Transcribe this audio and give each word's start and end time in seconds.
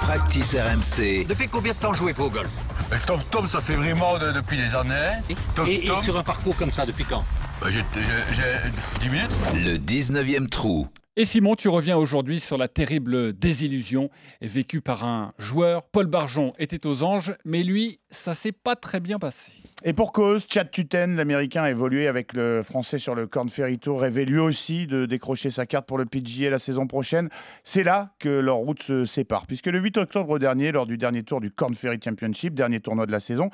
practice 0.00 0.54
RMC. 0.54 1.24
Depuis 1.26 1.48
combien 1.48 1.72
de 1.72 1.78
temps 1.78 1.92
jouez-vous 1.92 2.24
au 2.24 2.30
golf 2.30 2.50
Le 2.90 2.98
Tom 3.06 3.20
Tom, 3.30 3.46
ça 3.46 3.60
fait 3.60 3.74
vraiment 3.76 4.18
de- 4.18 4.32
depuis 4.32 4.56
des 4.56 4.74
années. 4.74 5.12
Tom 5.54 5.66
et, 5.66 5.84
et 5.84 5.86
Tom, 5.86 6.00
sur 6.00 6.18
un 6.18 6.22
parcours 6.22 6.56
comme 6.56 6.72
ça, 6.72 6.84
depuis 6.86 7.04
quand 7.04 7.24
bah, 7.60 7.68
j'ai 7.70 7.82
j'ai- 7.94 8.34
j'ai 8.34 9.00
10 9.00 9.08
minutes. 9.10 9.30
Le 9.54 9.76
19e 9.78 10.48
trou. 10.48 10.86
Et 11.16 11.24
Simon, 11.24 11.54
tu 11.54 11.68
reviens 11.68 11.96
aujourd'hui 11.96 12.40
sur 12.40 12.58
la 12.58 12.66
terrible 12.66 13.34
désillusion 13.34 14.10
vécue 14.42 14.80
par 14.80 15.04
un 15.04 15.32
joueur. 15.38 15.84
Paul 15.84 16.06
Barjon 16.06 16.54
était 16.58 16.88
aux 16.88 17.04
anges, 17.04 17.36
mais 17.44 17.62
lui, 17.62 18.00
ça 18.10 18.34
s'est 18.34 18.50
pas 18.50 18.74
très 18.74 18.98
bien 18.98 19.20
passé. 19.20 19.52
Et 19.84 19.92
pour 19.92 20.12
cause, 20.12 20.44
Chad 20.48 20.72
Tuten, 20.72 21.14
l'Américain, 21.14 21.62
a 21.62 21.70
évolué 21.70 22.08
avec 22.08 22.32
le 22.32 22.64
Français 22.64 22.98
sur 22.98 23.14
le 23.14 23.28
Corn 23.28 23.48
Ferry 23.48 23.78
Tour, 23.78 24.00
rêvait 24.00 24.24
lui 24.24 24.40
aussi 24.40 24.88
de 24.88 25.06
décrocher 25.06 25.50
sa 25.50 25.66
carte 25.66 25.86
pour 25.86 25.98
le 25.98 26.04
PGA 26.04 26.50
la 26.50 26.58
saison 26.58 26.88
prochaine. 26.88 27.28
C'est 27.62 27.84
là 27.84 28.10
que 28.18 28.28
leurs 28.28 28.56
routes 28.56 28.82
se 28.82 29.04
séparent, 29.04 29.46
puisque 29.46 29.66
le 29.66 29.78
8 29.78 29.98
octobre 29.98 30.40
dernier, 30.40 30.72
lors 30.72 30.86
du 30.86 30.98
dernier 30.98 31.22
tour 31.22 31.40
du 31.40 31.52
Corn 31.52 31.76
Ferry 31.76 32.00
Championship, 32.04 32.54
dernier 32.54 32.80
tournoi 32.80 33.06
de 33.06 33.12
la 33.12 33.20
saison, 33.20 33.50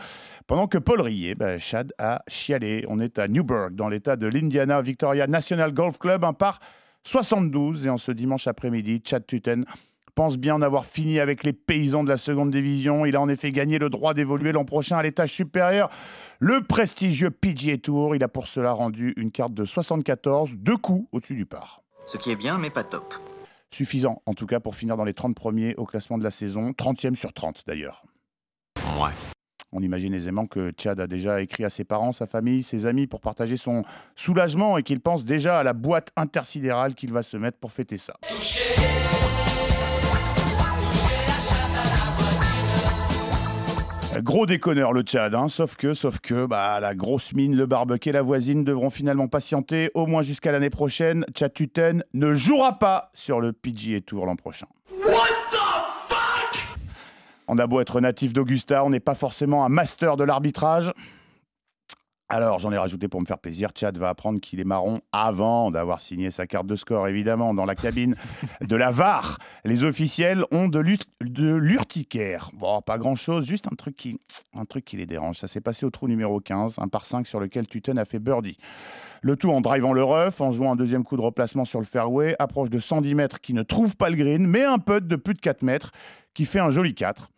pendant 0.47 0.67
que 0.67 0.79
Paul 0.79 1.03
riait, 1.03 1.35
bah, 1.35 1.59
Chad 1.59 1.93
a 1.99 2.23
chialé. 2.27 2.87
On 2.89 3.01
est 3.01 3.19
à 3.19 3.29
Newburgh, 3.29 3.75
dans 3.75 3.91
l'état 3.91 4.17
de 4.17 4.29
l'Indiana 4.29 4.81
Victoria 4.81 5.27
National 5.27 5.75
Golf 5.75 5.99
Club, 5.99 6.25
un 6.25 6.33
par 6.33 6.61
72. 7.05 7.87
Et 7.87 7.91
en 7.91 7.99
ce 7.99 8.13
dimanche 8.13 8.47
après-midi, 8.47 9.03
Chad 9.05 9.27
Tuten 9.27 9.65
pense 10.15 10.37
bien 10.37 10.55
en 10.55 10.63
avoir 10.63 10.85
fini 10.85 11.19
avec 11.19 11.45
les 11.45 11.53
paysans 11.53 12.05
de 12.05 12.09
la 12.09 12.17
seconde 12.17 12.51
division. 12.51 13.07
Il 13.07 13.17
a 13.17 13.21
en 13.21 13.29
effet 13.29 13.53
gagné 13.53 13.79
le 13.79 13.89
droit 13.89 14.13
d'évoluer 14.15 14.53
l'an 14.53 14.65
prochain 14.65 14.99
à 14.99 15.03
l'étage 15.03 15.33
supérieur, 15.33 15.91
le 16.41 16.63
prestigieux 16.63 17.31
PGA 17.31 17.79
Tour. 17.79 18.15
Il 18.15 18.23
a 18.23 18.29
pour 18.29 18.47
cela 18.47 18.73
rendu 18.73 19.15
une 19.17 19.31
carte 19.31 19.55
de 19.55 19.65
74, 19.65 20.51
deux 20.57 20.77
coups 20.77 21.09
au-dessus 21.13 21.37
du 21.37 21.47
par. 21.47 21.83
Ce 22.07 22.17
qui 22.19 22.31
est 22.31 22.37
bien, 22.37 22.59
mais 22.59 22.71
pas 22.71 22.85
top. 22.85 23.15
Suffisant, 23.71 24.21
en 24.27 24.35
tout 24.35 24.47
cas, 24.47 24.61
pour 24.61 24.75
finir 24.75 24.97
dans 24.97 25.05
les 25.05 25.15
30 25.15 25.35
premiers 25.35 25.75
au 25.77 25.87
classement 25.87 26.19
de 26.19 26.25
la 26.25 26.31
saison, 26.31 26.73
30e 26.73 27.15
sur 27.15 27.33
30 27.33 27.63
d'ailleurs. 27.67 28.05
Ouais. 29.01 29.13
On 29.73 29.83
imagine 29.83 30.15
aisément 30.15 30.47
que 30.47 30.73
Chad 30.77 30.99
a 30.99 31.07
déjà 31.07 31.41
écrit 31.41 31.65
à 31.65 31.71
ses 31.71 31.85
parents, 31.85 32.11
sa 32.11 32.27
famille, 32.27 32.65
ses 32.65 32.87
amis 32.87 33.07
pour 33.07 33.21
partager 33.21 33.57
son 33.57 33.85
soulagement 34.17 34.79
et 34.79 34.83
qu'il 34.83 35.01
pense 35.01 35.25
déjà 35.25 35.59
à 35.61 35.63
la 35.63 35.75
boîte 35.75 36.11
intersidérale 36.17 36.95
qu'il 36.95 37.13
va 37.13 37.23
se 37.23 37.37
mettre 37.37 37.59
pour 37.59 37.71
fêter 37.71 37.97
ça. 37.97 38.15
Gros 44.19 44.45
déconneur 44.45 44.93
le 44.93 45.03
Tchad, 45.03 45.37
hein, 45.37 45.49
sauf 45.49 45.77
que, 45.77 45.95
sauf 45.95 46.19
que 46.19 46.45
bah, 46.45 46.81
la 46.81 46.97
grosse 46.97 47.33
mine, 47.33 47.57
le 47.57 47.67
barbecue 47.67 48.09
et 48.09 48.13
la 48.13 48.23
voisine 48.23 48.65
devront 48.65 48.91
finalement 48.91 49.29
patienter 49.29 49.93
au 49.95 50.07
moins 50.07 50.23
jusqu'à 50.23 50.51
l'année 50.51 50.69
prochaine. 50.69 51.25
Chad 51.39 51.53
Tuten 51.53 52.03
ne 52.13 52.35
jouera 52.35 52.81
pas 52.81 53.13
sur 53.15 53.41
le 53.41 53.53
PGA 53.53 54.01
Tour 54.01 54.27
l'an 54.27 54.35
prochain. 54.35 54.67
On 57.53 57.59
a 57.59 57.67
beau 57.67 57.81
être 57.81 58.01
natif 58.01 58.33
d'Augusta, 58.33 58.85
on 58.85 58.91
n'est 58.91 59.01
pas 59.01 59.17
forcément 59.17 59.65
un 59.65 59.69
master 59.69 60.17
de 60.17 60.23
l'arbitrage. 60.23 60.93
Alors, 62.33 62.61
j'en 62.61 62.71
ai 62.71 62.79
rajouté 62.79 63.09
pour 63.09 63.21
me 63.21 63.27
faire 63.27 63.41
plaisir. 63.41 63.71
Chad 63.75 63.99
va 63.99 64.09
apprendre 64.09 64.41
qu'il 64.41 64.61
est 64.61 64.65
marron 64.65 65.01
avant 65.11 65.73
d'avoir 65.73 66.01
signé 66.01 66.31
sa 66.31 66.47
carte 66.47 66.69
de 66.69 66.77
score, 66.77 67.09
évidemment, 67.09 67.55
dans 67.55 67.65
la 67.65 67.75
cabine 67.75 68.15
de 68.61 68.77
la 68.77 68.93
VAR. 68.93 69.39
Les 69.65 69.83
officiels 69.83 70.45
ont 70.53 70.69
de 70.69 70.79
l'urticaire. 70.79 72.53
Bon, 72.55 72.83
pas 72.83 72.99
grand-chose, 72.99 73.47
juste 73.47 73.67
un 73.67 73.75
truc, 73.75 73.97
qui, 73.97 74.21
un 74.55 74.65
truc 74.65 74.85
qui 74.85 74.97
les 74.97 75.07
dérange. 75.07 75.39
Ça 75.39 75.49
s'est 75.49 75.61
passé 75.61 75.85
au 75.85 75.91
trou 75.91 76.07
numéro 76.07 76.39
15, 76.39 76.77
un 76.79 76.87
par 76.87 77.05
5 77.05 77.27
sur 77.27 77.41
lequel 77.41 77.67
Tuten 77.67 77.99
a 77.99 78.05
fait 78.05 78.21
birdie. 78.21 78.59
Le 79.23 79.35
tout 79.35 79.51
en 79.51 79.61
drivant 79.61 79.93
le 79.93 80.05
rough, 80.05 80.41
en 80.41 80.53
jouant 80.53 80.71
un 80.71 80.77
deuxième 80.77 81.03
coup 81.03 81.17
de 81.17 81.23
replacement 81.23 81.65
sur 81.65 81.81
le 81.81 81.85
fairway, 81.85 82.37
approche 82.39 82.71
de 82.71 82.79
110 82.79 83.17
mètres 83.17 83.41
qui 83.41 83.55
ne 83.55 83.65
trouve 83.65 83.97
pas 83.97 84.09
le 84.09 84.15
green, 84.15 84.47
mais 84.47 84.63
un 84.63 84.79
putt 84.79 85.05
de 85.05 85.17
plus 85.17 85.35
de 85.35 85.41
4 85.41 85.63
mètres 85.63 85.91
qui 86.35 86.45
fait 86.45 86.61
un 86.61 86.71
joli 86.71 86.95
4. 86.95 87.29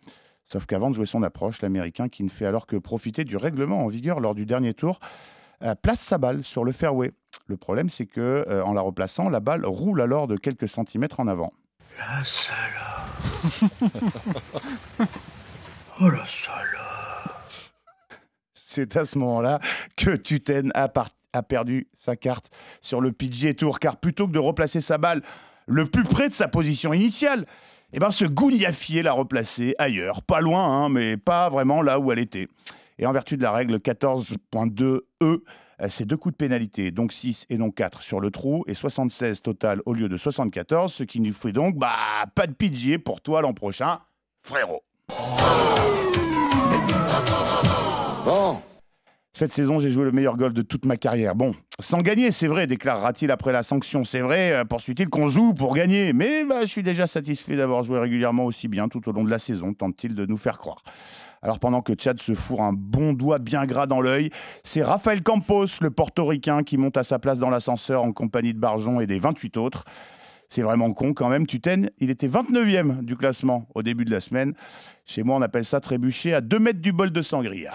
Sauf 0.52 0.66
qu'avant 0.66 0.90
de 0.90 0.94
jouer 0.94 1.06
son 1.06 1.22
approche, 1.22 1.62
l'Américain, 1.62 2.10
qui 2.10 2.22
ne 2.22 2.28
fait 2.28 2.44
alors 2.44 2.66
que 2.66 2.76
profiter 2.76 3.24
du 3.24 3.38
règlement 3.38 3.86
en 3.86 3.88
vigueur 3.88 4.20
lors 4.20 4.34
du 4.34 4.44
dernier 4.44 4.74
tour, 4.74 5.00
euh, 5.62 5.74
place 5.74 6.00
sa 6.00 6.18
balle 6.18 6.44
sur 6.44 6.62
le 6.62 6.72
fairway. 6.72 7.12
Le 7.46 7.56
problème, 7.56 7.88
c'est 7.88 8.04
que 8.04 8.44
euh, 8.46 8.62
en 8.62 8.74
la 8.74 8.82
replaçant, 8.82 9.30
la 9.30 9.40
balle 9.40 9.64
roule 9.64 10.02
alors 10.02 10.26
de 10.26 10.36
quelques 10.36 10.68
centimètres 10.68 11.20
en 11.20 11.26
avant. 11.26 11.54
La 11.98 12.22
salope. 12.22 13.48
oh 16.02 16.10
la 16.10 16.26
salope. 16.26 17.32
C'est 18.52 18.98
à 18.98 19.06
ce 19.06 19.16
moment-là 19.16 19.58
que 19.96 20.14
Tuten 20.16 20.70
a, 20.74 20.92
a 21.32 21.42
perdu 21.42 21.88
sa 21.94 22.14
carte 22.14 22.50
sur 22.82 23.00
le 23.00 23.12
PGA 23.12 23.54
Tour, 23.54 23.78
car 23.78 23.96
plutôt 23.96 24.26
que 24.26 24.32
de 24.32 24.38
replacer 24.38 24.82
sa 24.82 24.98
balle 24.98 25.22
le 25.66 25.86
plus 25.86 26.04
près 26.04 26.28
de 26.28 26.34
sa 26.34 26.46
position 26.46 26.92
initiale, 26.92 27.46
eh 27.92 27.98
ben 27.98 28.10
ce 28.10 28.24
gougnafier 28.24 29.02
l'a 29.02 29.12
replacée 29.12 29.74
ailleurs, 29.78 30.22
pas 30.22 30.40
loin, 30.40 30.64
hein, 30.64 30.88
mais 30.88 31.16
pas 31.16 31.50
vraiment 31.50 31.82
là 31.82 31.98
où 31.98 32.10
elle 32.12 32.18
était. 32.18 32.48
Et 32.98 33.06
en 33.06 33.12
vertu 33.12 33.36
de 33.36 33.42
la 33.42 33.52
règle 33.52 33.76
14.2e, 33.76 35.00
euh, 35.22 35.38
c'est 35.88 36.06
deux 36.06 36.16
coups 36.16 36.32
de 36.32 36.36
pénalité, 36.36 36.90
donc 36.90 37.12
6 37.12 37.46
et 37.50 37.58
non 37.58 37.70
4 37.70 38.02
sur 38.02 38.20
le 38.20 38.30
trou, 38.30 38.64
et 38.66 38.74
76 38.74 39.42
total 39.42 39.82
au 39.84 39.92
lieu 39.92 40.08
de 40.08 40.16
74, 40.16 40.92
ce 40.92 41.02
qui 41.02 41.20
nous 41.20 41.32
fait 41.32 41.52
donc 41.52 41.76
bah, 41.76 41.96
pas 42.34 42.46
de 42.46 42.52
PGA 42.52 42.98
pour 42.98 43.20
toi 43.20 43.42
l'an 43.42 43.52
prochain, 43.52 43.98
frérot. 44.42 44.82
Bon, 48.24 48.62
Cette 49.34 49.52
saison, 49.52 49.80
j'ai 49.80 49.90
joué 49.90 50.04
le 50.04 50.12
meilleur 50.12 50.36
golf 50.36 50.52
de 50.52 50.60
toute 50.60 50.84
ma 50.84 50.98
carrière. 50.98 51.34
Bon, 51.34 51.54
sans 51.80 52.02
gagner, 52.02 52.32
c'est 52.32 52.48
vrai, 52.48 52.66
déclarera-t-il 52.66 53.30
après 53.30 53.50
la 53.50 53.62
sanction. 53.62 54.04
C'est 54.04 54.20
vrai, 54.20 54.52
euh, 54.52 54.64
poursuit-il, 54.66 55.08
qu'on 55.08 55.28
joue 55.28 55.54
pour 55.54 55.74
gagner. 55.74 56.12
Mais 56.12 56.44
bah, 56.44 56.60
je 56.60 56.66
suis 56.66 56.82
déjà 56.82 57.06
satisfait 57.06 57.56
d'avoir 57.56 57.82
joué 57.82 57.98
régulièrement 57.98 58.44
aussi 58.44 58.68
bien 58.68 58.88
tout 58.88 59.08
au 59.08 59.12
long 59.12 59.24
de 59.24 59.30
la 59.30 59.38
saison, 59.38 59.72
tente-t-il 59.72 60.14
de 60.14 60.26
nous 60.26 60.36
faire 60.36 60.58
croire. 60.58 60.82
Alors 61.40 61.58
pendant 61.58 61.80
que 61.80 61.94
Chad 61.98 62.20
se 62.20 62.34
fourre 62.34 62.60
un 62.60 62.74
bon 62.74 63.14
doigt 63.14 63.38
bien 63.38 63.64
gras 63.64 63.86
dans 63.86 64.02
l'œil, 64.02 64.28
c'est 64.64 64.82
Rafael 64.82 65.22
Campos, 65.22 65.66
le 65.80 65.90
portoricain, 65.90 66.62
qui 66.62 66.76
monte 66.76 66.98
à 66.98 67.02
sa 67.02 67.18
place 67.18 67.38
dans 67.38 67.50
l'ascenseur 67.50 68.02
en 68.02 68.12
compagnie 68.12 68.52
de 68.52 68.60
Barjon 68.60 69.00
et 69.00 69.06
des 69.06 69.18
28 69.18 69.56
autres. 69.56 69.86
C'est 70.50 70.62
vraiment 70.62 70.92
con 70.92 71.14
quand 71.14 71.30
même. 71.30 71.46
Tuten, 71.46 71.88
il 71.98 72.10
était 72.10 72.28
29e 72.28 73.02
du 73.02 73.16
classement 73.16 73.66
au 73.74 73.82
début 73.82 74.04
de 74.04 74.10
la 74.10 74.20
semaine. 74.20 74.52
Chez 75.06 75.22
moi, 75.22 75.36
on 75.36 75.42
appelle 75.42 75.64
ça 75.64 75.80
trébucher 75.80 76.34
à 76.34 76.42
2 76.42 76.58
mètres 76.58 76.80
du 76.80 76.92
bol 76.92 77.10
de 77.10 77.22
sangria. 77.22 77.72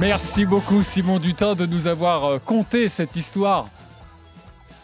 Merci 0.00 0.46
beaucoup 0.46 0.82
Simon 0.82 1.18
Dutin 1.18 1.54
de 1.54 1.66
nous 1.66 1.86
avoir 1.86 2.24
euh, 2.24 2.38
conté 2.38 2.88
cette 2.88 3.16
histoire 3.16 3.68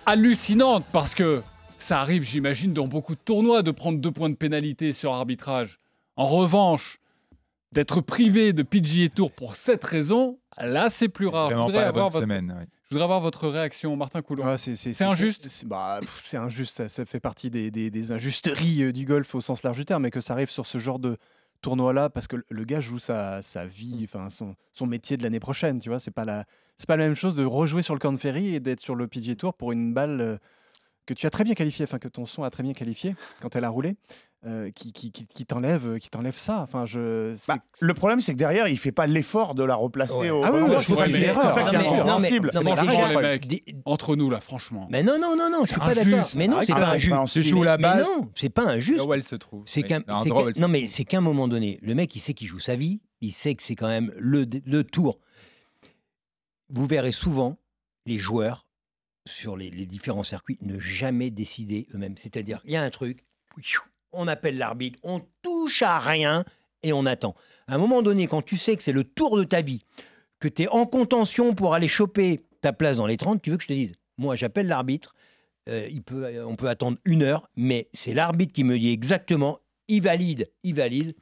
hallucinante 0.05 0.85
parce 0.93 1.15
que 1.15 1.43
ça 1.79 2.01
arrive, 2.01 2.23
j'imagine, 2.23 2.73
dans 2.73 2.87
beaucoup 2.87 3.15
de 3.15 3.21
tournois 3.21 3.63
de 3.63 3.71
prendre 3.71 3.99
deux 3.99 4.11
points 4.11 4.29
de 4.29 4.35
pénalité 4.35 4.93
sur 4.93 5.15
arbitrage. 5.15 5.79
En 6.17 6.27
revanche, 6.27 6.99
d'être 7.73 8.01
privé 8.03 8.53
de 8.53 8.63
PGA 8.63 9.09
Tour 9.09 9.33
pour 9.33 9.57
cette 9.57 9.85
raison, 9.85 10.39
là 10.59 10.91
c'est 10.91 11.09
plus 11.09 11.29
rare. 11.29 11.49
Je 11.49 11.55
Vraiment 11.55 11.67
voudrais, 11.67 11.79
pas 11.81 11.85
la 11.85 11.89
avoir 11.89 12.05
bonne 12.07 12.13
votre, 12.13 12.23
semaine. 12.25 12.55
oui. 12.59 12.67
je 12.85 12.89
voudrais 12.95 13.05
avoir 13.05 13.21
votre 13.21 13.49
réaction, 13.49 13.97
Martin 13.97 14.21
Coulon. 14.23 14.45
Ouais, 14.47 14.59
c'est 14.59 15.03
injuste 15.03 15.49
c'est- 15.49 15.67
bah, 15.67 16.01
injuste, 16.35 16.77
ça, 16.77 16.89
ça 16.91 17.05
fait 17.07 17.21
partie 17.21 17.49
des, 17.51 17.71
des- 17.71 17.91
des 17.91 18.13
injusteries 18.13 18.83
euh, 18.83 18.93
du 18.93 19.07
golf 19.07 19.35
au 19.35 19.41
sens 19.41 19.63
large 19.63 19.79
du 19.79 19.85
terme, 19.87 20.03
mais 20.03 20.11
que 20.11 20.21
ça 20.21 20.35
arrive 20.35 20.51
sur 20.51 20.67
ce 20.67 20.77
genre 20.79 20.99
de 20.99 21.17
tournoi-là, 21.61 22.11
parce 22.11 22.27
que 22.29 22.37
le- 22.49 22.65
gars 22.65 22.81
joue 22.81 22.99
sa, 22.99 23.43
sa 23.43 23.67
vie, 23.67 24.03
enfin 24.05 24.31
son, 24.31 24.55
son 24.73 24.87
métier 24.87 25.17
de 25.17 25.23
l'année 25.23 25.41
prochaine, 25.41 25.79
tu 25.81 25.89
vois, 25.89 26.01
c'est 26.01 26.11
pas 26.11 26.25
la, 26.25 26.45
c'est 26.77 26.87
pas 26.89 26.97
la 26.97 27.05
même 27.07 27.15
chose 27.17 27.35
de 27.37 27.45
rejouer 27.45 27.83
sur 27.83 27.95
le 27.95 28.01
Corn 28.01 28.19
Ferry 28.19 28.55
et 28.55 28.61
d'être 28.61 28.81
sur 28.81 28.95
le 28.95 29.09
PGA 29.09 29.37
Tour 29.37 29.55
pour 29.55 29.73
une 29.73 29.95
balle 29.95 30.21
euh, 30.21 30.39
que 31.07 31.15
tu 31.15 31.27
as 31.27 31.31
très 31.31 31.45
bien 31.45 31.55
qualifiée, 31.55 31.85
enfin 31.85 31.99
que 31.99 32.09
ton 32.09 32.27
son 32.27 32.43
a 32.43 32.51
très 32.51 32.63
bien 32.63 32.73
qualifiée 32.73 33.15
quand 33.41 33.55
elle 33.57 33.65
a 33.65 33.69
roulé, 33.69 33.97
euh, 34.45 34.71
qui, 34.73 34.93
qui, 34.93 35.11
qui, 35.13 35.27
qui 35.27 35.47
t'enlève, 35.47 35.99
qui 35.99 36.11
t'enlève 36.11 36.37
ça. 36.37 36.61
Enfin, 36.63 36.85
je. 36.85 37.35
c'est- 37.39 37.53
Bah, 37.53 37.59
le 37.81 37.95
problème, 37.95 38.21
c'est 38.21 38.33
que 38.33 38.39
derrière, 38.39 38.69
il 38.69 38.77
fait 38.79 38.93
pas 38.93 39.07
l'effort 39.07 39.55
de 39.55 39.65
la 39.65 39.75
replacer 39.77 40.15
Ouais. 40.15 40.31
au 40.31 40.43
Ah 40.45 40.51
oui, 40.53 40.61
endroit. 40.61 40.81
je 40.81 40.89
vois 40.93 40.97
C'est 40.97 41.03
ça 41.03 41.09
qui 41.09 41.15
est- 41.15 41.21
l'erreur. 41.27 41.49
c'est 41.49 41.55
ça 41.55 41.63
Non, 41.65 41.71
qui 41.71 41.77
est 41.77 41.79
mais- 41.79 41.87
incompréhensible. 41.87 42.51
non, 42.55 43.83
Entre 43.85 44.17
nous 44.17 44.31
là, 44.31 44.41
franchement. 44.41 44.87
Mais 44.91 45.03
non, 45.03 45.19
non, 45.21 45.37
non, 45.37 45.49
non, 45.51 45.65
je 45.65 45.71
suis 45.71 45.79
pas 45.81 45.95
d'accord. 45.95 46.29
Mais 46.35 46.49
non, 46.49 46.59
c'est 46.67 46.73
pas 46.73 46.81
non, 46.81 46.87
injuste. 46.93 47.27
ciblé. 47.29 47.49
joues 47.51 47.63
la 47.63 47.77
Mais 47.77 47.83
balle, 47.83 48.03
non, 48.03 48.29
c'est 48.35 48.49
pas 48.51 48.65
injuste. 48.67 48.99
là 48.99 49.05
où 49.05 49.15
elle 49.15 49.23
se 49.25 49.37
trouve. 49.37 49.63
C'est 49.67 49.83
qu'un, 49.85 50.03
c'est 50.23 50.59
non 50.61 50.69
mais 50.69 50.87
c'est 50.87 51.05
qu'à 51.05 51.19
un 51.19 51.23
moment 51.23 51.49
donné, 51.49 51.79
le 51.83 51.95
mec 51.95 52.15
il 52.15 52.21
sait 52.21 52.35
qu'il 52.35 52.49
joue 52.49 52.61
sa 52.61 52.77
vie, 52.77 53.01
il 53.21 53.33
sait 53.33 53.55
que 53.55 53.63
c'est 53.63 53.75
quand 53.77 53.89
même 53.89 54.13
le, 54.19 54.45
le 54.67 54.85
tour. 54.85 55.19
Vous 56.69 56.87
verrez 56.87 57.13
souvent 57.13 57.59
les 58.07 58.19
joueurs 58.19 58.66
sur 59.27 59.57
les, 59.57 59.71
différents 59.87 60.23
circuits 60.23 60.59
ne 60.63 60.79
jamais 60.79 61.31
décider 61.31 61.87
eux-mêmes. 61.95 62.17
C'est-à-dire, 62.17 62.61
il 62.65 62.73
y 62.73 62.77
a 62.77 62.83
un 62.83 62.91
truc, 62.91 63.25
on 64.13 64.29
appelle 64.29 64.57
l'arbitre, 64.57 64.99
on 65.03 65.21
touche 65.43 65.83
à 65.83 65.99
rien 65.99 66.45
et 66.83 66.93
on 66.93 67.07
attend. 67.07 67.35
À 67.67 67.75
un 67.75 67.79
moment 67.79 68.03
donné, 68.03 68.27
quand 68.29 68.43
tu 68.43 68.57
sais 68.57 68.77
que 68.77 68.83
c'est 68.83 68.93
le 68.93 69.05
tour 69.05 69.37
de 69.37 69.45
ta 69.45 69.61
vie, 69.61 69.83
que 70.39 70.49
tu 70.49 70.63
es 70.63 70.69
en 70.69 70.87
contention 70.87 71.55
pour 71.55 71.75
aller 71.75 71.89
choper 71.89 72.41
ta 72.61 72.73
place 72.73 72.99
dans 72.99 73.07
les 73.07 73.17
30, 73.17 73.43
tu 73.43 73.51
veux 73.51 73.57
que 73.57 73.63
je 73.63 73.69
te 73.69 73.73
dise, 73.73 73.93
moi 74.19 74.37
j'appelle 74.37 74.69
l'arbitre, 74.69 75.15
euh, 75.69 75.89
euh, 76.13 76.45
on 76.45 76.57
peut 76.57 76.69
attendre 76.69 76.99
une 77.05 77.23
heure, 77.23 77.51
mais 77.57 77.89
c'est 77.93 78.15
l'arbitre 78.15 78.53
qui 78.53 78.65
me 78.65 78.79
dit 78.79 78.91
exactement, 78.91 79.59
il 79.89 80.03
valide, 80.03 80.49
il 80.63 80.75
valide, 80.75 81.15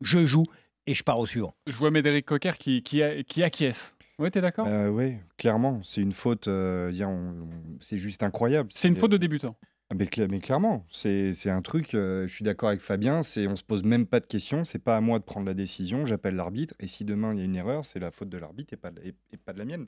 je 0.00 0.24
joue 0.24 0.44
et 0.86 0.94
je 0.94 1.02
pars 1.02 1.18
au 1.18 1.26
suivant. 1.26 1.54
Je 1.66 1.76
vois 1.76 1.90
Médéric 1.90 2.26
Coquer 2.26 2.52
qui, 2.58 2.82
qui, 2.82 3.02
qui 3.24 3.42
acquiesce. 3.42 3.94
Ouais, 4.20 4.30
t'es 4.30 4.40
d'accord? 4.40 4.66
Bah, 4.66 4.90
ouais, 4.90 5.18
clairement, 5.38 5.80
c'est 5.82 6.00
une 6.02 6.12
faute. 6.12 6.46
euh, 6.46 6.92
dire, 6.92 7.08
on- 7.08 7.30
on- 7.42 7.78
c'est 7.80 7.96
juste 7.96 8.22
incroyable. 8.22 8.68
C'est 8.72 8.86
une 8.88 8.96
faute 8.96 9.10
de 9.10 9.16
débutant. 9.16 9.56
Ah, 9.92 9.94
Mais, 9.98 10.04
cla- 10.04 10.28
mais 10.28 10.38
clairement, 10.38 10.86
c'est 10.92 11.32
c'est 11.32 11.50
un 11.50 11.62
truc. 11.62 11.94
euh, 11.94 12.28
je 12.28 12.32
suis 12.32 12.44
d'accord 12.44 12.68
avec 12.68 12.80
Fabien. 12.80 13.22
C'est 13.24 13.48
on 13.48 13.56
se 13.56 13.64
pose 13.64 13.82
même 13.82 14.06
pas 14.06 14.20
de 14.20 14.26
questions. 14.26 14.62
C'est 14.62 14.78
pas 14.78 14.96
à 14.96 15.00
moi 15.00 15.18
de 15.18 15.24
prendre 15.24 15.46
la 15.46 15.54
décision. 15.54 16.06
J'appelle 16.06 16.36
l'arbitre. 16.36 16.74
Et 16.78 16.86
si 16.86 17.04
demain 17.04 17.32
il 17.32 17.38
y 17.38 17.42
a 17.42 17.44
une 17.44 17.56
erreur, 17.56 17.84
c'est 17.84 17.98
la 17.98 18.12
faute 18.12 18.28
de 18.28 18.38
l'arbitre 18.38 18.72
et 18.72 18.76
pas 18.76 18.90
de, 18.92 19.00
et, 19.02 19.14
et 19.32 19.36
pas 19.36 19.52
de 19.52 19.58
la 19.58 19.64
mienne. 19.64 19.86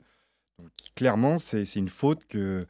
Donc 0.59 0.69
clairement, 0.95 1.39
c'est 1.39 1.65
c'est 1.65 1.79
une 1.79 1.87
faute 1.89 2.25
que 2.25 2.65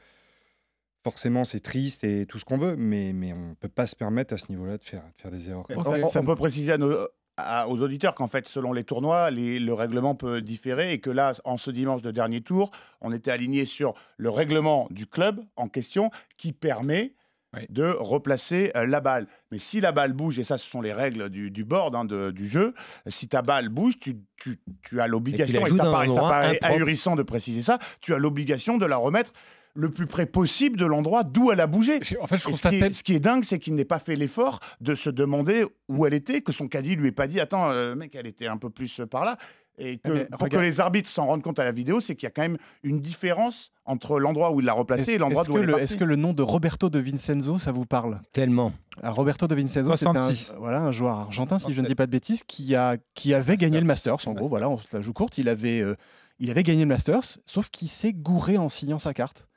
forcément 1.04 1.44
c'est 1.44 1.60
triste 1.60 2.04
et 2.04 2.26
tout 2.28 2.38
ce 2.40 2.46
qu'on 2.46 2.58
veut. 2.58 2.76
Mais 2.76 3.14
mais 3.14 3.34
on 3.34 3.56
peut 3.56 3.68
pas 3.70 3.88
se 3.88 3.96
permettre 3.96 4.34
à 4.34 4.38
ce 4.38 4.50
niveau-là 4.50 4.78
de 4.78 4.84
faire 4.84 5.02
de 5.04 5.22
faire 5.22 5.32
des 5.32 5.50
erreurs. 5.50 5.66
On, 5.70 5.74
comme 5.76 5.84
ça. 5.84 5.90
on- 6.04 6.08
ça 6.10 6.20
on 6.20 6.24
me- 6.24 6.28
peut 6.28 6.36
préciser 6.36 6.72
à 6.74 6.78
nos, 6.78 6.92
à- 7.38 7.68
aux 7.68 7.82
auditeurs 7.82 8.14
qu'en 8.16 8.28
fait, 8.28 8.48
selon 8.48 8.74
les 8.74 8.84
tournois, 8.84 9.32
les- 9.32 9.60
le 9.60 9.74
règlement 9.74 10.16
peut 10.16 10.42
différer 10.42 10.94
et 10.94 11.00
que 11.00 11.10
là, 11.10 11.34
en 11.46 11.58
ce 11.58 11.72
dimanche 11.72 12.02
de 12.02 12.12
dernier 12.12 12.42
tour, 12.42 12.72
on 13.02 13.12
était 13.12 13.32
aligné 13.32 13.66
sur 13.66 13.96
le 14.18 14.30
règlement 14.30 14.88
du 14.92 15.08
club 15.08 15.42
en 15.56 15.68
question 15.68 16.12
qui 16.38 16.54
permet 16.54 17.14
Oui. 17.56 17.62
de 17.70 17.86
replacer 18.00 18.72
euh, 18.76 18.86
la 18.88 19.00
balle. 19.00 19.28
Mais 19.52 19.60
si 19.60 19.80
la 19.80 19.92
balle 19.92 20.14
bouge, 20.14 20.40
et 20.40 20.44
ça, 20.44 20.58
ce 20.58 20.68
sont 20.68 20.82
les 20.82 20.94
règles 20.94 21.30
du, 21.30 21.52
du 21.52 21.64
board, 21.64 21.96
hein, 21.96 22.04
de- 22.06 22.32
du 22.32 22.48
jeu, 22.48 22.74
si 23.08 23.28
ta 23.28 23.42
balle 23.44 23.70
bouge, 23.70 24.00
tu, 24.00 24.18
tu- 24.38 24.60
tu 24.82 25.00
as 25.02 25.06
l'obligation, 25.08 25.66
et, 25.68 25.70
ça 25.70 25.84
paraît, 25.84 26.58
ça 26.62 26.68
ahurissant 26.68 27.16
de 27.16 27.22
préciser 27.24 27.62
ça, 27.62 27.78
tu 28.02 28.14
as 28.14 28.18
l'obligation 28.18 28.78
de 28.80 28.86
la 28.88 28.98
remettre 28.98 29.34
le 29.76 29.90
plus 29.90 30.06
près 30.06 30.26
possible 30.26 30.78
de 30.78 30.86
l'endroit 30.86 31.24
d'où 31.24 31.52
elle 31.52 31.60
a 31.60 31.68
bougé. 31.68 32.00
En 32.22 32.28
fait, 32.28 32.38
je 32.38 32.50
ce, 32.50 32.68
qui 32.68 32.76
est, 32.76 32.94
ce 32.94 33.04
qui 33.04 33.16
est 33.16 33.20
dingue, 33.20 33.44
c'est 33.44 33.60
qu'il 33.60 33.76
n'ait 33.76 33.86
pas 33.86 34.00
fait 34.00 34.16
l'effort 34.16 34.60
de 34.82 34.96
se 34.96 35.10
demander 35.10 35.66
où 35.90 36.06
elle 36.06 36.14
était, 36.14 36.42
que 36.42 36.52
son 36.52 36.68
caddie 36.68 36.96
lui 36.96 37.08
ait 37.08 37.12
pas 37.12 37.28
dit 37.28 37.40
Attends, 37.40 37.70
euh, 37.72 37.96
mec, 37.96 38.16
elle 38.16 38.28
était 38.28 38.48
un 38.48 38.58
peu 38.58 38.70
plus 38.70 39.00
euh, 39.00 39.06
par 39.06 39.26
là. 39.26 39.38
Et 39.80 39.98
que, 39.98 40.12
Mais 40.12 40.26
pour 40.26 40.50
que 40.50 40.58
les 40.58 40.80
arbitres 40.80 41.10
s'en 41.10 41.26
rendent 41.26 41.42
compte 41.42 41.58
à 41.58 41.64
la 41.64 41.72
vidéo, 41.72 42.00
c'est 42.00 42.16
qu'il 42.16 42.28
y 42.28 42.28
a 42.28 42.30
quand 42.30 42.44
même 42.44 42.60
une 42.84 43.00
différence 43.00 43.72
entre 43.86 44.20
l'endroit 44.20 44.52
où 44.52 44.60
il 44.60 44.68
l'a 44.68 44.74
replacé 44.74 45.14
et 45.14 45.18
l'endroit 45.18 45.44
que, 45.46 45.52
elle 45.58 45.70
est 45.72 45.84
est-ce 45.84 45.98
que 45.98 46.04
le 46.04 46.16
nom 46.16 46.32
de 46.32 46.44
Roberto 46.44 46.92
de 46.92 47.00
Vincenzo, 47.00 47.58
ça 47.58 47.72
vous 47.72 47.88
parle? 47.88 48.22
Tellement. 48.34 48.72
Alors, 49.02 49.16
Roberto 49.16 49.48
de 49.48 49.56
Vincenzo, 49.56 49.96
c'est 49.96 50.06
un, 50.06 50.14
66. 50.14 50.54
voilà, 50.60 50.82
un 50.82 50.92
joueur 50.92 51.18
argentin, 51.18 51.58
si 51.58 51.74
je 51.74 51.82
ne 51.82 51.88
67. 51.88 51.88
dis 51.88 51.96
pas 51.96 52.06
de 52.06 52.12
bêtises, 52.12 52.44
qui, 52.44 52.76
a, 52.76 52.98
qui 53.16 53.34
avait 53.34 53.58
gagné 53.58 53.80
le 53.80 53.88
Masters. 53.88 54.14
En 54.14 54.18
Masters. 54.18 54.34
gros, 54.36 54.48
voilà, 54.48 54.70
on 54.70 54.78
se 54.78 54.96
la 54.96 55.02
joue 55.02 55.14
courte. 55.14 55.40
Il 55.40 55.50
avait, 55.50 55.82
euh, 55.82 55.96
il 56.38 56.52
avait 56.52 56.64
gagné 56.64 56.82
le 56.82 56.90
Masters, 56.90 57.40
sauf 57.48 57.70
qu'il 57.70 57.90
s'est 57.90 58.14
gouré 58.14 58.60
en 58.60 58.70
signant 58.70 59.00
sa 59.00 59.16
carte. 59.16 59.48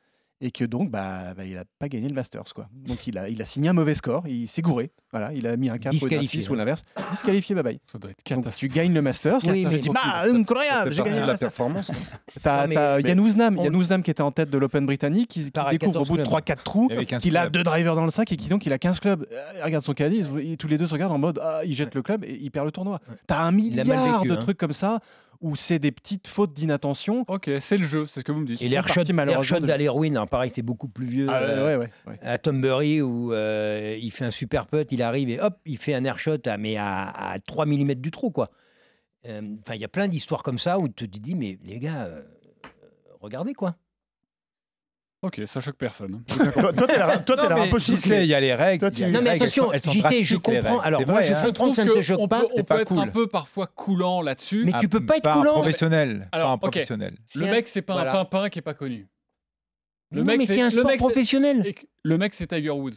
Et 0.42 0.50
que 0.50 0.64
donc, 0.64 0.90
bah, 0.90 1.32
bah, 1.34 1.44
il 1.44 1.54
n'a 1.54 1.64
pas 1.78 1.88
gagné 1.88 2.08
le 2.08 2.14
Masters. 2.14 2.52
Quoi. 2.54 2.68
Donc, 2.72 3.06
il 3.06 3.16
a, 3.16 3.30
il 3.30 3.40
a 3.40 3.46
signé 3.46 3.70
un 3.70 3.72
mauvais 3.72 3.94
score, 3.94 4.26
il 4.28 4.48
s'est 4.48 4.60
gouré. 4.60 4.90
Voilà, 5.10 5.32
il 5.32 5.46
a 5.46 5.56
mis 5.56 5.70
un 5.70 5.78
4 5.78 5.86
ou 5.86 5.88
un 5.88 5.92
Disqualifié, 5.92 6.40
6 6.42 6.50
ou 6.50 6.54
l'inverse. 6.54 6.84
Disqualifié, 7.10 7.54
bye 7.54 7.64
bye. 7.64 7.80
Ça 7.90 7.98
doit 7.98 8.10
être 8.10 8.34
Donc, 8.34 8.54
tu 8.54 8.68
gagnes 8.68 8.92
le 8.92 9.00
Masters. 9.00 9.38
Oui, 9.44 9.62
tu 9.62 9.68
mais 9.68 9.78
dis, 9.78 9.88
bah, 9.88 10.24
incroyable, 10.26 10.92
j'ai 10.92 11.02
gagné 11.02 11.20
la 11.20 11.26
Masters. 11.26 11.48
performance. 11.48 11.90
T'as 12.42 12.66
mais- 12.66 12.74
Yann 12.74 13.18
Ouznam, 13.20 14.02
qui 14.02 14.10
était 14.10 14.22
en 14.22 14.30
tête 14.30 14.50
de 14.50 14.58
l'Open 14.58 14.84
britannique, 14.84 15.28
qui, 15.28 15.40
qui 15.40 15.50
découvre 15.70 16.02
au 16.02 16.04
14 16.04 16.08
bout 16.08 16.16
de 16.18 16.22
clubs. 16.22 16.34
3-4 16.34 16.62
trous 16.64 16.86
Il 16.90 16.92
y 16.92 16.96
avait 16.96 17.06
15 17.06 17.22
qu'il 17.22 17.36
a 17.38 17.48
deux 17.48 17.62
drivers 17.62 17.94
dans 17.94 18.04
le 18.04 18.10
sac 18.10 18.30
et 18.30 18.36
qui 18.36 18.48
donc 18.48 18.66
il 18.66 18.72
a 18.74 18.78
15 18.78 19.00
clubs. 19.00 19.26
Euh, 19.32 19.52
il 19.56 19.62
regarde 19.62 19.84
son 19.84 19.94
caddie, 19.94 20.22
tous 20.58 20.68
les 20.68 20.76
deux 20.76 20.86
se 20.86 20.92
regardent 20.92 21.12
en 21.12 21.18
mode 21.18 21.40
ah, 21.42 21.60
il 21.64 21.74
jette 21.74 21.94
le 21.94 22.02
club 22.02 22.24
et 22.24 22.38
il 22.40 22.50
perd 22.50 22.66
le 22.66 22.72
tournoi. 22.72 23.00
Ouais. 23.08 23.16
T'as 23.26 23.40
un 23.40 23.52
milliard 23.52 24.20
vécu, 24.22 24.28
de 24.28 24.34
hein. 24.34 24.40
trucs 24.40 24.58
comme 24.58 24.72
ça 24.72 25.00
où 25.40 25.56
c'est 25.56 25.78
des 25.78 25.92
petites 25.92 26.28
fautes 26.28 26.52
d'inattention. 26.52 27.24
Ok, 27.28 27.50
c'est 27.60 27.76
le 27.76 27.84
jeu, 27.84 28.06
c'est 28.06 28.20
ce 28.20 28.24
que 28.24 28.32
vous 28.32 28.40
me 28.40 28.46
dites. 28.46 28.60
Et 28.62 28.68
l'airshot 28.68 29.02
malheureusement, 29.12 29.60
d'Alerwin, 29.60 30.14
alors 30.16 30.28
pareil, 30.28 30.50
c'est 30.50 30.62
beaucoup 30.62 30.88
plus 30.88 31.06
vieux. 31.06 31.26
Ah, 31.28 31.42
euh, 31.42 31.78
ouais, 31.78 31.84
ouais, 31.84 31.90
ouais. 32.06 32.18
à 32.22 32.38
Tombury 32.38 33.02
où 33.02 33.32
euh, 33.32 33.96
il 34.00 34.10
fait 34.10 34.24
un 34.24 34.30
super 34.30 34.66
putt, 34.66 34.90
il 34.92 35.02
arrive 35.02 35.28
et 35.30 35.40
hop, 35.40 35.58
il 35.64 35.78
fait 35.78 35.94
un 35.94 36.04
airshot 36.04 36.38
à, 36.46 36.56
mais 36.56 36.76
à, 36.76 37.08
à 37.08 37.38
3 37.38 37.66
mm 37.66 37.94
du 37.94 38.10
trou. 38.10 38.30
quoi. 38.30 38.50
Euh, 39.26 39.42
Enfin, 39.62 39.74
il 39.74 39.80
y 39.80 39.84
a 39.84 39.88
plein 39.88 40.08
d'histoires 40.08 40.42
comme 40.42 40.58
ça 40.58 40.78
où 40.78 40.88
tu 40.88 41.08
te 41.10 41.18
dis, 41.18 41.34
mais 41.34 41.58
les 41.64 41.78
gars, 41.78 42.04
euh, 42.04 42.22
regardez 43.20 43.54
quoi. 43.54 43.76
Ok, 45.26 45.40
ça 45.46 45.58
choque 45.60 45.76
personne. 45.76 46.22
Toi, 46.28 46.72
toi, 46.72 47.36
Non, 47.36 47.48
l'air 47.48 47.58
un 47.62 47.68
peu 47.68 47.78
choqué. 47.80 48.20
il 48.22 48.26
y 48.26 48.34
a 48.34 48.38
les 48.40 48.54
règles. 48.54 48.78
Toi, 48.92 49.06
Non, 49.08 49.20
mais 49.22 49.30
attention, 49.30 49.64
sont- 49.66 49.72
elles 49.72 49.80
sont 49.80 49.90
JC, 49.90 50.22
je 50.22 50.36
comprends. 50.36 50.78
Alors, 50.80 51.00
C'est 51.00 51.06
moi, 51.06 51.22
je 51.22 51.32
hein. 51.32 51.40
peux 51.42 51.46
comprends 51.48 51.70
que 51.70 51.76
ça 51.76 51.84
ne 51.84 51.90
te 51.94 52.02
choque 52.02 52.20
on 52.20 52.28
pas. 52.28 52.40
peut, 52.42 52.46
on 52.54 52.76
être 52.78 52.92
un 52.98 53.08
peu 53.08 53.26
parfois 53.26 53.66
coulant 53.66 54.22
là-dessus. 54.22 54.62
Mais 54.64 54.70
Ah, 54.74 54.78
tu 54.80 54.88
peux 54.88 55.04
pas 55.04 55.16
être 55.16 55.26
un 55.26 55.38
coulant. 55.38 55.52
professionnel. 55.54 56.28
Alors, 56.30 56.46
pas 56.48 56.52
un 56.52 56.54
ok. 56.54 56.60
professionnel. 56.72 57.16
Le 57.34 57.46
mec, 57.46 57.66
c'est 57.66 57.82
pas 57.82 57.94
voilà. 57.94 58.12
un 58.20 58.24
pimpin 58.24 58.48
qui 58.50 58.60
est 58.60 58.62
pas 58.62 58.74
connu. 58.74 59.08
Le 60.12 60.22
mec, 60.22 60.40
c'est- 60.46 60.60
un 60.60 60.66
le 60.66 60.70
sport 60.70 60.96
professionnel. 60.96 61.74
Le 62.04 62.18
mec, 62.18 62.34
c'est 62.34 62.46
Tiger 62.46 62.70
Woods. 62.70 62.92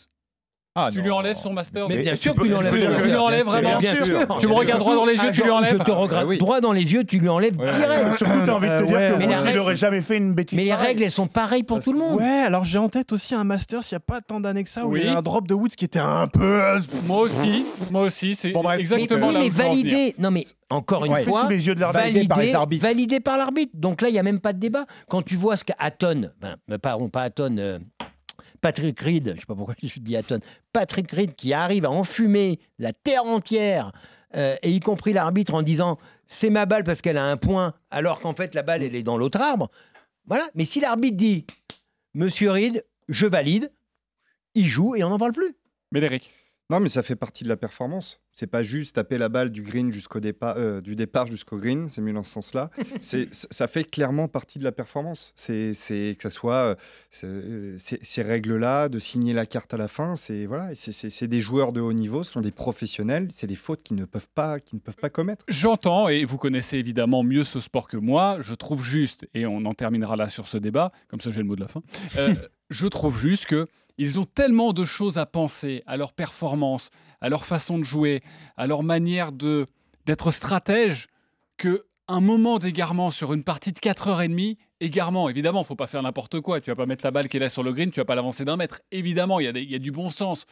Ah, 0.85 0.89
tu 0.91 0.97
non. 0.99 1.03
lui 1.03 1.11
enlèves 1.11 1.37
son 1.37 1.53
master. 1.53 1.87
Mais 1.89 1.97
bien 2.03 2.15
sûr 2.15 2.33
tu 2.33 2.37
peux- 2.39 2.43
que 2.43 2.47
tu 2.47 2.47
lui 2.49 2.55
enlèves. 2.55 3.01
Tu 3.01 3.07
lui 3.09 3.15
enlèves 3.15 3.45
vraiment. 3.45 3.77
Bien 3.79 3.95
sûr. 3.95 4.05
Tu 4.39 4.47
me 4.47 4.53
regardes 4.53 4.79
droit 4.79 4.95
dans 4.95 5.05
les 5.05 5.13
yeux, 5.15 5.19
Ah, 5.29 5.31
tu 5.31 5.43
lui 5.43 5.49
enlèves. 5.51 5.77
Je 5.79 5.83
te 5.83 5.91
regarde 5.91 6.27
Ah 6.31 6.35
droit 6.37 6.61
dans 6.61 6.71
les 6.71 6.93
yeux, 6.93 7.03
tu 7.03 7.19
lui 7.19 7.29
enlèves 7.29 7.55
direct. 7.57 8.15
Surtout, 8.17 8.33
t'as 8.45 8.51
envie 8.53 8.67
de 8.67 8.71
te 8.71 8.83
Euh, 8.83 8.85
dire 8.85 8.95
ouais, 8.97 9.09
que 9.11 9.17
mais 9.17 9.25
Woods, 9.25 9.31
la 9.31 9.37
il 9.39 9.43
règle- 9.43 9.57
n'aurait 9.57 9.75
jamais 9.75 10.01
fait 10.01 10.17
une 10.17 10.33
bêtise. 10.33 10.57
Mais 10.57 10.63
les 10.65 10.73
règles, 10.73 11.03
elles 11.03 11.11
sont 11.11 11.27
pareilles 11.27 11.63
pour 11.63 11.79
tout 11.79 11.93
le 11.93 11.99
monde. 11.99 12.15
Ouais, 12.19 12.41
alors 12.45 12.63
j'ai 12.63 12.77
en 12.79 12.89
tête 12.89 13.11
aussi 13.11 13.35
un 13.35 13.43
Masters, 13.43 13.81
il 13.91 13.93
n'y 13.93 13.97
a 13.97 13.99
pas 14.01 14.21
tant 14.21 14.39
d'années 14.39 14.63
que 14.63 14.69
ça, 14.69 14.85
où 14.85 14.95
il 14.95 15.03
y 15.03 15.05
Oui. 15.07 15.11
a 15.13 15.17
un 15.17 15.21
drop 15.21 15.47
de 15.47 15.53
Woods 15.53 15.69
qui 15.69 15.85
était 15.85 15.99
un 15.99 16.27
peu. 16.27 16.61
Moi 17.05 17.19
aussi, 17.19 17.65
moi 17.91 18.01
aussi, 18.03 18.35
c'est 18.35 18.53
exactement 18.77 19.31
là 19.31 19.39
mais 19.39 19.49
validé. 19.49 20.15
Non, 20.19 20.31
mais 20.31 20.43
encore 20.69 21.05
une 21.05 21.15
fois, 21.23 21.41
sous 21.43 21.47
les 21.49 21.67
yeux 21.67 21.75
de 21.75 21.79
l'arbitre. 21.79 22.79
validé 22.81 23.19
par 23.19 23.37
l'arbitre. 23.37 23.71
Donc 23.75 24.01
là, 24.01 24.09
il 24.09 24.13
n'y 24.13 24.19
a 24.19 24.23
même 24.23 24.39
pas 24.39 24.53
de 24.53 24.59
débat. 24.59 24.85
Quand 25.09 25.21
tu 25.21 25.35
vois 25.35 25.57
ce 25.57 25.63
qu'Aton, 25.63 26.29
ben, 26.67 26.77
pardon, 26.77 27.09
pas 27.09 27.23
Aton, 27.23 27.55
euh, 27.57 27.79
Patrick 28.61 28.99
Reed, 28.99 29.27
je 29.27 29.31
ne 29.33 29.39
sais 29.39 29.45
pas 29.45 29.55
pourquoi 29.55 29.75
je 29.83 29.99
dis 29.99 30.15
Aton, 30.15 30.39
Patrick 30.73 31.11
Reed 31.11 31.35
qui 31.35 31.53
arrive 31.53 31.85
à 31.85 31.91
enfumer 31.91 32.59
la 32.77 32.93
terre 32.93 33.25
entière, 33.25 33.91
euh, 34.35 34.55
et 34.61 34.71
y 34.71 34.79
compris 34.79 35.13
l'arbitre 35.13 35.53
en 35.53 35.63
disant 35.63 35.97
c'est 36.27 36.51
ma 36.51 36.65
balle 36.65 36.83
parce 36.83 37.01
qu'elle 37.01 37.17
a 37.17 37.25
un 37.25 37.37
point, 37.37 37.73
alors 37.89 38.19
qu'en 38.19 38.33
fait 38.33 38.53
la 38.53 38.61
balle 38.61 38.83
elle 38.83 38.95
est 38.95 39.03
dans 39.03 39.17
l'autre 39.17 39.41
arbre. 39.41 39.69
Voilà. 40.25 40.47
Mais 40.53 40.65
si 40.65 40.79
l'arbitre 40.79 41.17
dit 41.17 41.45
Monsieur 42.13 42.51
Reed, 42.51 42.85
je 43.07 43.25
valide, 43.25 43.71
il 44.53 44.67
joue 44.67 44.95
et 44.95 45.03
on 45.03 45.09
n'en 45.09 45.17
parle 45.17 45.31
plus. 45.31 45.55
Médéric. 45.91 46.31
Non, 46.69 46.79
mais 46.79 46.87
ça 46.87 47.01
fait 47.01 47.15
partie 47.15 47.43
de 47.43 47.49
la 47.49 47.57
performance. 47.57 48.19
C'est 48.31 48.47
pas 48.47 48.61
juste 48.61 48.95
taper 48.95 49.17
la 49.17 49.27
balle 49.27 49.49
du 49.49 49.63
green 49.63 49.91
jusqu'au 49.91 50.19
départ, 50.19 50.55
euh, 50.57 50.81
du 50.81 50.95
départ 50.95 51.27
jusqu'au 51.27 51.57
green. 51.57 51.89
C'est 51.89 51.99
mieux 51.99 52.13
dans 52.13 52.23
ce 52.23 52.31
sens-là. 52.31 52.69
C'est, 53.01 53.27
ça 53.33 53.67
fait 53.67 53.83
clairement 53.83 54.27
partie 54.27 54.59
de 54.59 54.63
la 54.63 54.71
performance. 54.71 55.33
C'est, 55.35 55.73
que 56.15 56.23
ça 56.23 56.29
soit 56.29 56.77
euh, 57.23 57.75
ces, 57.77 58.21
règles-là, 58.21 58.87
de 58.87 58.99
signer 58.99 59.33
la 59.33 59.45
carte 59.45 59.73
à 59.73 59.77
la 59.77 59.87
fin. 59.87 60.15
C'est 60.15 60.45
voilà, 60.45 60.69
c'est, 60.75 61.27
des 61.27 61.41
joueurs 61.41 61.73
de 61.73 61.81
haut 61.81 61.91
niveau, 61.91 62.23
ce 62.23 62.31
sont 62.31 62.41
des 62.41 62.51
professionnels. 62.51 63.27
C'est 63.31 63.47
des 63.47 63.55
fautes 63.55 63.81
qu'ils 63.81 63.97
ne 63.97 64.05
peuvent 64.05 64.29
pas, 64.35 64.59
qu'ils 64.59 64.77
ne 64.77 64.81
peuvent 64.81 64.95
pas 64.95 65.09
commettre. 65.09 65.45
J'entends, 65.47 66.07
et 66.07 66.23
vous 66.23 66.37
connaissez 66.37 66.77
évidemment 66.77 67.23
mieux 67.23 67.43
ce 67.43 67.59
sport 67.59 67.87
que 67.87 67.97
moi, 67.97 68.37
je 68.41 68.53
trouve 68.53 68.83
juste, 68.83 69.27
et 69.33 69.45
on 69.45 69.65
en 69.65 69.73
terminera 69.73 70.15
là 70.15 70.29
sur 70.29 70.47
ce 70.47 70.57
débat, 70.57 70.91
comme 71.07 71.19
ça 71.19 71.31
j'ai 71.31 71.39
le 71.39 71.47
mot 71.47 71.55
de 71.55 71.61
la 71.61 71.67
fin, 71.67 71.81
euh, 72.17 72.33
je 72.69 72.87
trouve 72.87 73.19
juste 73.19 73.45
que 73.45 73.67
ils 73.97 74.19
ont 74.19 74.25
tellement 74.25 74.71
de 74.71 74.85
choses 74.85 75.17
à 75.17 75.25
penser 75.25 75.83
à 75.85 75.97
leur 75.97 76.13
performance, 76.13 76.89
à 77.19 77.27
leur 77.27 77.45
façon 77.45 77.77
de 77.77 77.83
jouer, 77.83 78.23
à 78.55 78.65
leur 78.65 78.83
manière 78.83 79.31
de 79.31 79.67
d'être 80.05 80.31
stratège, 80.31 81.07
que 81.57 81.85
un 82.07 82.21
moment 82.21 82.57
d'égarement 82.57 83.11
sur 83.11 83.33
une 83.33 83.43
partie 83.43 83.71
de 83.71 83.79
4h30, 83.79 84.57
égarement, 84.79 85.29
évidemment, 85.29 85.63
faut 85.63 85.75
pas 85.75 85.85
faire 85.85 86.01
n'importe 86.01 86.39
quoi, 86.39 86.61
tu 86.61 86.71
vas 86.71 86.75
pas 86.75 86.87
mettre 86.87 87.05
la 87.05 87.11
balle 87.11 87.27
qui 87.27 87.37
est 87.37 87.39
là 87.39 87.49
sur 87.49 87.61
le 87.61 87.73
green, 87.73 87.91
tu 87.91 87.99
vas 87.99 88.05
pas 88.05 88.15
l'avancer 88.15 88.45
d'un 88.45 88.57
mètre, 88.57 88.81
évidemment, 88.91 89.39
il 89.39 89.55
y, 89.55 89.65
y 89.65 89.75
a 89.75 89.79
du 89.79 89.91
bon 89.91 90.09
sens. 90.09 90.45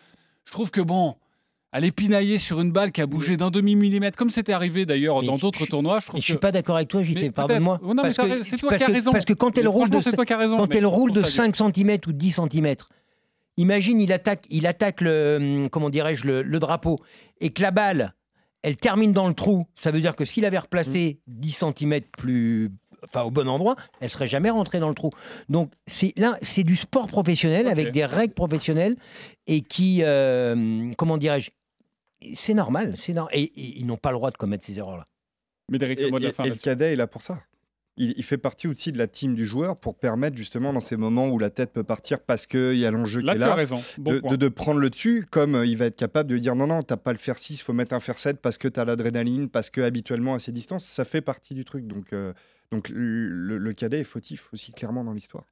Je 0.46 0.52
trouve 0.52 0.70
que 0.70 0.82
bon, 0.82 1.16
aller 1.72 1.92
pinailler 1.92 2.38
sur 2.38 2.62
une 2.62 2.72
balle 2.72 2.92
qui 2.92 3.02
a 3.02 3.06
bougé 3.06 3.36
d'un 3.38 3.52
demi-millimètre, 3.52 4.18
comme 4.18 4.30
c'était 4.30 4.54
arrivé 4.54 4.86
d'ailleurs 4.86 5.22
dans 5.22 5.38
d'autres 5.38 5.66
tournois, 5.66 6.00
je 6.00 6.06
Et 6.06 6.08
trouve 6.08 6.20
je 6.22 6.26
suis 6.26 6.34
que... 6.36 6.40
pas 6.40 6.52
d'accord 6.52 6.78
avec 6.78 6.88
toi, 6.88 7.04
JC, 7.04 7.32
pardonne-moi. 7.32 7.80
Oh 7.84 7.94
non, 7.94 8.04
mais 8.04 8.14
que- 8.14 8.44
c'est 8.44 8.58
toi 8.58 8.78
qui 8.78 8.84
as 8.84 8.88
que- 8.88 8.92
raison. 8.92 9.12
Parce 9.12 9.26
que 9.26 9.34
quand 9.34 9.58
elle 9.58 9.68
roule 9.68 9.90
de, 9.90 10.00
quand 10.56 10.74
elle 10.76 10.86
roule 10.86 11.12
de 11.12 11.22
trouve 11.22 11.32
ça 11.32 11.44
5 11.52 11.56
cm 11.76 11.98
ou 12.08 12.14
10 12.14 12.32
cm, 12.32 12.76
imagine, 13.58 14.00
il 14.02 14.12
attaque, 14.14 14.46
il 14.50 14.66
attaque 14.68 15.02
le, 15.02 15.38
hum, 15.40 15.70
comment 15.70 15.90
dirais-je, 15.90 16.26
le, 16.26 16.42
le 16.42 16.60
drapeau, 16.60 17.00
et 17.42 17.50
que 17.52 17.62
la 17.62 17.72
balle, 17.72 18.14
elle 18.64 18.78
termine 18.78 19.12
dans 19.14 19.28
le 19.28 19.34
trou. 19.34 19.66
Ça 19.76 19.92
veut 19.92 20.02
dire 20.02 20.16
que 20.16 20.26
s'il 20.26 20.46
avait 20.46 20.58
replacé 20.60 21.20
10 21.28 21.52
cm 21.52 22.02
plus, 22.18 22.72
enfin 23.04 23.24
au 23.24 23.32
bon 23.32 23.48
endroit, 23.48 23.76
elle 24.02 24.10
serait 24.10 24.28
jamais 24.28 24.50
rentrée 24.50 24.80
dans 24.80 24.90
le 24.90 24.96
trou. 24.96 25.10
Donc 25.50 25.72
c'est 25.86 26.14
là, 26.18 26.38
c'est 26.42 26.64
du 26.64 26.76
sport 26.76 27.08
professionnel 27.08 27.68
avec 27.68 27.92
des 27.92 28.06
règles 28.06 28.34
professionnelles 28.34 28.96
et 29.48 29.62
qui, 29.62 30.00
euh, 30.04 30.92
comment 30.98 31.18
dirais-je, 31.18 31.52
c'est 32.34 32.54
normal, 32.54 32.96
c'est 32.98 33.14
normal. 33.14 33.34
Et, 33.36 33.44
et 33.44 33.80
ils 33.80 33.86
n'ont 33.86 33.98
pas 33.98 34.12
le 34.12 34.18
droit 34.18 34.32
de 34.32 34.38
commettre 34.38 34.66
ces 34.66 34.78
erreurs-là. 34.80 35.06
Médéric, 35.70 36.00
Et, 36.00 36.04
le 36.06 36.12
mot 36.12 36.20
de 36.20 36.26
la 36.26 36.34
fin. 36.34 36.44
et 36.44 36.50
le 36.50 36.56
cadet 36.56 36.94
est 36.94 36.96
là 36.96 37.08
pour 37.08 37.22
ça. 37.22 37.42
Il, 38.00 38.14
il 38.16 38.24
fait 38.24 38.38
partie 38.38 38.68
aussi 38.68 38.92
de 38.92 38.98
la 39.00 39.08
team 39.08 39.34
du 39.34 39.44
joueur 39.46 39.76
pour 39.76 39.98
permettre 39.98 40.38
justement 40.38 40.72
dans 40.72 40.80
ces 40.80 40.98
moments 40.98 41.30
où 41.30 41.40
la 41.40 41.50
tête 41.50 41.74
peut 41.74 41.84
partir 41.84 42.20
parce 42.20 42.46
qu'il 42.46 42.76
y 42.78 42.86
a 42.86 42.92
l'enjeu 42.92 43.22
qui 43.22 43.26
Là, 43.26 43.34
est 43.34 43.38
tu 43.38 43.44
as 43.44 43.48
là, 43.48 43.56
raison. 43.56 43.80
Bon 43.98 44.12
de, 44.12 44.20
de- 44.20 44.36
de 44.36 44.48
prendre 44.50 44.80
le 44.80 44.90
dessus, 44.92 45.26
comme 45.30 45.56
euh, 45.56 45.66
il 45.66 45.78
va 45.78 45.86
être 45.86 45.96
capable 45.96 46.30
de 46.30 46.38
dire 46.38 46.56
non, 46.56 46.68
non, 46.68 46.84
t'as 46.84 46.98
pas 46.98 47.12
le 47.12 47.18
fer 47.18 47.40
6, 47.40 47.56
il 47.60 47.64
faut 47.64 47.74
mettre 47.74 47.94
un 47.94 48.00
fer 48.00 48.20
7 48.20 48.40
parce 48.40 48.60
que 48.60 48.68
tu 48.68 48.80
as 48.80 48.86
l'adrénaline, 48.86 49.50
parce 49.50 49.72
que 49.72 49.82
habituellement 49.82 50.36
à 50.36 50.40
ces 50.40 50.52
distances, 50.52 50.86
ça 50.86 51.06
fait 51.06 51.22
partie 51.22 51.56
du 51.56 51.66
truc. 51.66 51.88
Donc, 51.88 52.14
euh, 52.14 52.34
donc 52.72 52.90
le, 52.90 53.28
le- 53.30 53.58
le 53.58 53.74
cadet 53.74 54.02
est 54.02 54.04
fautif 54.04 54.54
aussi 54.54 54.74
clairement 54.74 55.04
dans 55.04 55.14
l'histoire. 55.14 55.46